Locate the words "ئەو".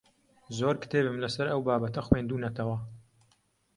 1.51-1.61